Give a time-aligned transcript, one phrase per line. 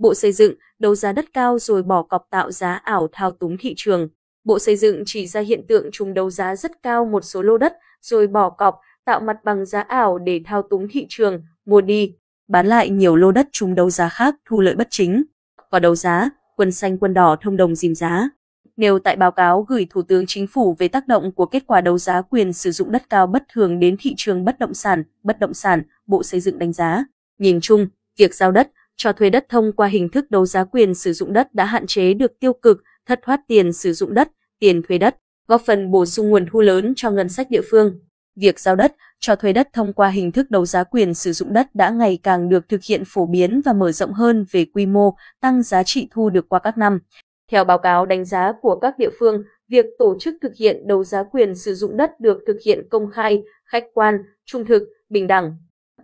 [0.00, 3.56] Bộ Xây dựng đấu giá đất cao rồi bỏ cọc tạo giá ảo thao túng
[3.60, 4.08] thị trường.
[4.44, 7.58] Bộ Xây dựng chỉ ra hiện tượng chúng đấu giá rất cao một số lô
[7.58, 11.80] đất rồi bỏ cọc tạo mặt bằng giá ảo để thao túng thị trường, mua
[11.80, 12.14] đi,
[12.48, 15.22] bán lại nhiều lô đất chúng đấu giá khác thu lợi bất chính.
[15.70, 18.28] Có đấu giá, quân xanh quân đỏ thông đồng dìm giá.
[18.76, 21.80] Nêu tại báo cáo gửi Thủ tướng Chính phủ về tác động của kết quả
[21.80, 25.04] đấu giá quyền sử dụng đất cao bất thường đến thị trường bất động sản,
[25.22, 27.04] bất động sản, Bộ Xây dựng đánh giá.
[27.38, 27.86] Nhìn chung,
[28.16, 28.70] việc giao đất,
[29.02, 31.86] cho thuê đất thông qua hình thức đấu giá quyền sử dụng đất đã hạn
[31.86, 35.16] chế được tiêu cực, thất thoát tiền sử dụng đất, tiền thuê đất,
[35.48, 37.98] góp phần bổ sung nguồn thu lớn cho ngân sách địa phương.
[38.36, 41.52] Việc giao đất, cho thuê đất thông qua hình thức đấu giá quyền sử dụng
[41.52, 44.86] đất đã ngày càng được thực hiện phổ biến và mở rộng hơn về quy
[44.86, 46.98] mô, tăng giá trị thu được qua các năm.
[47.50, 51.04] Theo báo cáo đánh giá của các địa phương, việc tổ chức thực hiện đấu
[51.04, 55.26] giá quyền sử dụng đất được thực hiện công khai, khách quan, trung thực, bình
[55.26, 55.56] đẳng,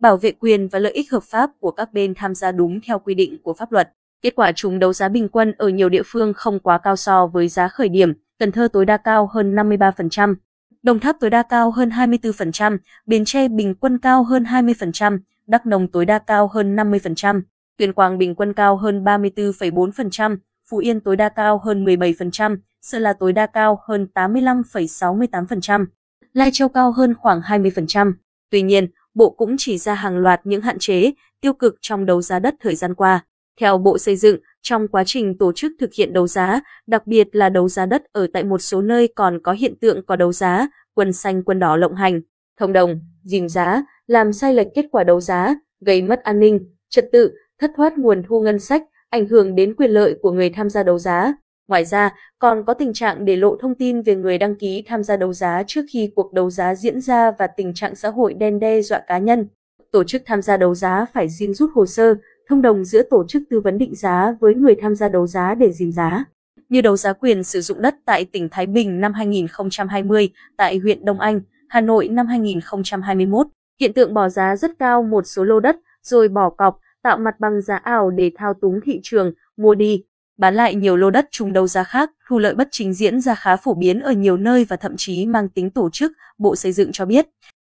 [0.00, 2.98] bảo vệ quyền và lợi ích hợp pháp của các bên tham gia đúng theo
[2.98, 3.92] quy định của pháp luật.
[4.22, 7.26] Kết quả chúng đấu giá bình quân ở nhiều địa phương không quá cao so
[7.26, 10.34] với giá khởi điểm, Cần Thơ tối đa cao hơn 53%,
[10.82, 15.66] Đồng Tháp tối đa cao hơn 24%, Bến Tre bình quân cao hơn 20%, Đắk
[15.66, 17.42] Nông tối đa cao hơn 50%,
[17.76, 20.36] Tuyên Quang bình quân cao hơn 34,4%,
[20.70, 25.86] Phú Yên tối đa cao hơn 17%, Sơn La tối đa cao hơn 85,68%,
[26.32, 28.12] Lai Châu cao hơn khoảng 20%.
[28.50, 32.22] Tuy nhiên, Bộ cũng chỉ ra hàng loạt những hạn chế, tiêu cực trong đấu
[32.22, 33.24] giá đất thời gian qua.
[33.60, 37.28] Theo Bộ Xây dựng, trong quá trình tổ chức thực hiện đấu giá, đặc biệt
[37.32, 40.32] là đấu giá đất ở tại một số nơi còn có hiện tượng có đấu
[40.32, 42.20] giá, quân xanh quân đỏ lộng hành,
[42.58, 46.60] thông đồng, dìm giá, làm sai lệch kết quả đấu giá, gây mất an ninh,
[46.88, 50.50] trật tự, thất thoát nguồn thu ngân sách, ảnh hưởng đến quyền lợi của người
[50.50, 51.32] tham gia đấu giá.
[51.70, 55.04] Ngoài ra, còn có tình trạng để lộ thông tin về người đăng ký tham
[55.04, 58.34] gia đấu giá trước khi cuộc đấu giá diễn ra và tình trạng xã hội
[58.34, 59.46] đen đe dọa cá nhân.
[59.92, 62.14] Tổ chức tham gia đấu giá phải riêng rút hồ sơ,
[62.48, 65.54] thông đồng giữa tổ chức tư vấn định giá với người tham gia đấu giá
[65.54, 66.24] để dìm giá.
[66.68, 71.04] Như đấu giá quyền sử dụng đất tại tỉnh Thái Bình năm 2020, tại huyện
[71.04, 73.46] Đông Anh, Hà Nội năm 2021,
[73.80, 77.40] hiện tượng bỏ giá rất cao một số lô đất rồi bỏ cọc, tạo mặt
[77.40, 80.04] bằng giá ảo để thao túng thị trường, mua đi,
[80.40, 83.34] bán lại nhiều lô đất chung đấu giá khác, thu lợi bất chính diễn ra
[83.34, 86.72] khá phổ biến ở nhiều nơi và thậm chí mang tính tổ chức, Bộ Xây
[86.72, 87.26] dựng cho biết.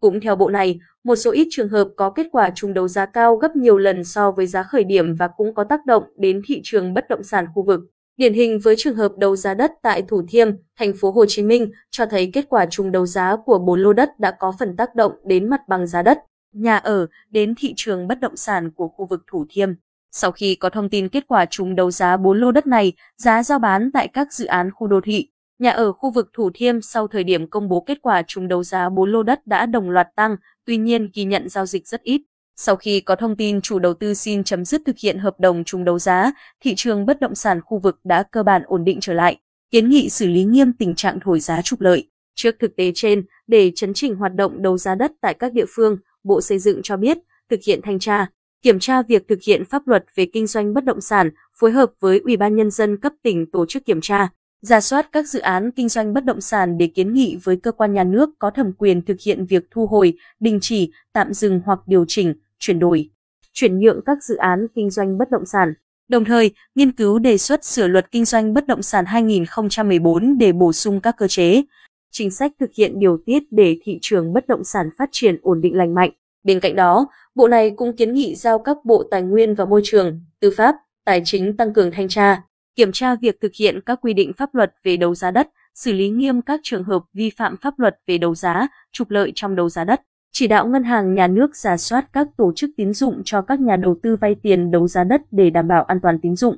[0.00, 3.06] Cũng theo bộ này, một số ít trường hợp có kết quả chung đấu giá
[3.06, 6.42] cao gấp nhiều lần so với giá khởi điểm và cũng có tác động đến
[6.46, 7.80] thị trường bất động sản khu vực.
[8.16, 10.48] Điển hình với trường hợp đấu giá đất tại Thủ Thiêm,
[10.78, 13.92] thành phố Hồ Chí Minh cho thấy kết quả chung đấu giá của 4 lô
[13.92, 16.18] đất đã có phần tác động đến mặt bằng giá đất,
[16.52, 19.72] nhà ở, đến thị trường bất động sản của khu vực Thủ Thiêm.
[20.16, 23.42] Sau khi có thông tin kết quả trúng đấu giá 4 lô đất này, giá
[23.42, 26.82] giao bán tại các dự án khu đô thị, nhà ở khu vực Thủ Thiêm
[26.82, 29.90] sau thời điểm công bố kết quả trúng đấu giá 4 lô đất đã đồng
[29.90, 30.36] loạt tăng,
[30.66, 32.22] tuy nhiên ghi nhận giao dịch rất ít.
[32.56, 35.64] Sau khi có thông tin chủ đầu tư xin chấm dứt thực hiện hợp đồng
[35.64, 38.98] trúng đấu giá, thị trường bất động sản khu vực đã cơ bản ổn định
[39.00, 39.36] trở lại,
[39.70, 42.08] kiến nghị xử lý nghiêm tình trạng thổi giá trục lợi.
[42.34, 45.66] Trước thực tế trên, để chấn chỉnh hoạt động đấu giá đất tại các địa
[45.76, 47.18] phương, Bộ Xây dựng cho biết,
[47.50, 48.26] thực hiện thanh tra,
[48.64, 51.30] kiểm tra việc thực hiện pháp luật về kinh doanh bất động sản,
[51.60, 54.28] phối hợp với Ủy ban nhân dân cấp tỉnh tổ chức kiểm tra,
[54.62, 57.72] ra soát các dự án kinh doanh bất động sản để kiến nghị với cơ
[57.72, 61.60] quan nhà nước có thẩm quyền thực hiện việc thu hồi, đình chỉ, tạm dừng
[61.64, 63.10] hoặc điều chỉnh, chuyển đổi,
[63.52, 65.74] chuyển nhượng các dự án kinh doanh bất động sản.
[66.08, 70.52] Đồng thời, nghiên cứu đề xuất sửa luật kinh doanh bất động sản 2014 để
[70.52, 71.62] bổ sung các cơ chế,
[72.10, 75.60] chính sách thực hiện điều tiết để thị trường bất động sản phát triển ổn
[75.60, 76.10] định lành mạnh.
[76.44, 79.80] Bên cạnh đó, Bộ này cũng kiến nghị giao các bộ tài nguyên và môi
[79.84, 80.74] trường, tư pháp,
[81.04, 82.42] tài chính tăng cường thanh tra,
[82.76, 85.92] kiểm tra việc thực hiện các quy định pháp luật về đấu giá đất, xử
[85.92, 89.56] lý nghiêm các trường hợp vi phạm pháp luật về đấu giá, trục lợi trong
[89.56, 90.00] đấu giá đất,
[90.32, 93.60] chỉ đạo ngân hàng nhà nước giả soát các tổ chức tín dụng cho các
[93.60, 96.56] nhà đầu tư vay tiền đấu giá đất để đảm bảo an toàn tín dụng.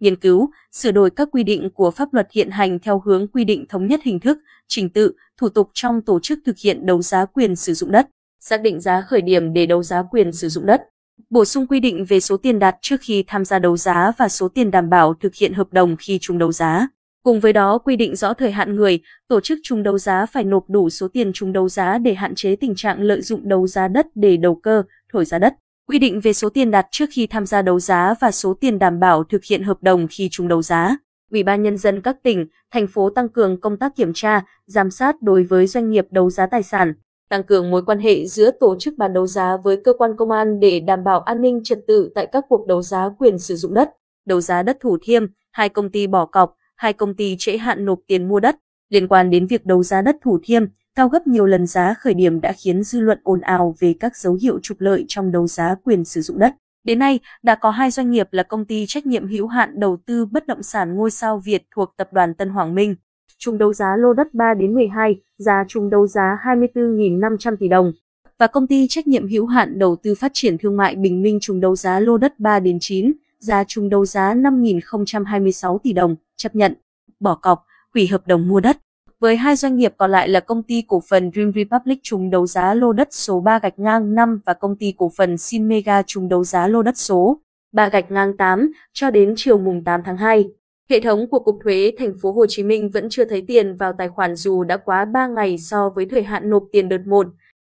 [0.00, 3.44] Nghiên cứu, sửa đổi các quy định của pháp luật hiện hành theo hướng quy
[3.44, 4.38] định thống nhất hình thức,
[4.68, 8.08] trình tự, thủ tục trong tổ chức thực hiện đấu giá quyền sử dụng đất,
[8.40, 10.82] xác định giá khởi điểm để đấu giá quyền sử dụng đất
[11.30, 14.28] bổ sung quy định về số tiền đặt trước khi tham gia đấu giá và
[14.28, 16.88] số tiền đảm bảo thực hiện hợp đồng khi chung đấu giá.
[17.22, 20.44] Cùng với đó quy định rõ thời hạn người, tổ chức chung đấu giá phải
[20.44, 23.66] nộp đủ số tiền chung đấu giá để hạn chế tình trạng lợi dụng đấu
[23.66, 24.82] giá đất để đầu cơ,
[25.12, 25.54] thổi giá đất.
[25.86, 28.78] Quy định về số tiền đặt trước khi tham gia đấu giá và số tiền
[28.78, 30.96] đảm bảo thực hiện hợp đồng khi chung đấu giá.
[31.30, 34.90] Ủy ban nhân dân các tỉnh, thành phố tăng cường công tác kiểm tra, giám
[34.90, 36.94] sát đối với doanh nghiệp đấu giá tài sản,
[37.28, 40.30] tăng cường mối quan hệ giữa tổ chức bán đấu giá với cơ quan công
[40.30, 43.56] an để đảm bảo an ninh trật tự tại các cuộc đấu giá quyền sử
[43.56, 43.90] dụng đất,
[44.26, 47.84] đấu giá đất Thủ Thiêm, hai công ty bỏ cọc, hai công ty trễ hạn
[47.84, 48.56] nộp tiền mua đất.
[48.88, 50.64] Liên quan đến việc đấu giá đất Thủ Thiêm,
[50.94, 54.16] cao gấp nhiều lần giá khởi điểm đã khiến dư luận ồn ào về các
[54.16, 56.54] dấu hiệu trục lợi trong đấu giá quyền sử dụng đất.
[56.84, 59.98] Đến nay, đã có hai doanh nghiệp là công ty trách nhiệm hữu hạn đầu
[60.06, 62.94] tư bất động sản Ngôi sao Việt thuộc tập đoàn Tân Hoàng Minh.
[63.38, 67.92] Chung đấu giá lô đất 3 đến 12, giá chung đấu giá 24.500 tỷ đồng.
[68.38, 71.38] Và công ty trách nhiệm hữu hạn đầu tư phát triển thương mại Bình Minh
[71.40, 76.16] chung đấu giá lô đất 3 đến 9, giá chung đấu giá 5.026 tỷ đồng,
[76.36, 76.74] chấp nhận,
[77.20, 77.64] bỏ cọc,
[77.94, 78.76] hủy hợp đồng mua đất.
[79.20, 82.46] Với hai doanh nghiệp còn lại là công ty cổ phần Dream Republic chung đấu
[82.46, 86.02] giá lô đất số 3 gạch ngang 5 và công ty cổ phần Sin Mega
[86.02, 87.40] trùng đấu giá lô đất số
[87.72, 90.48] 3 gạch ngang 8 cho đến chiều mùng 8 tháng 2.
[90.90, 93.92] Hệ thống của Cục Thuế Thành phố Hồ Chí Minh vẫn chưa thấy tiền vào
[93.98, 97.26] tài khoản dù đã quá 3 ngày so với thời hạn nộp tiền đợt 1.